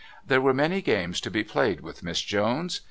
There 0.25 0.41
were 0.41 0.51
many 0.51 0.81
games 0.81 1.21
to 1.21 1.29
be 1.29 1.43
played 1.43 1.81
with 1.81 2.01
Miss 2.01 2.21
Jones. 2.23 2.79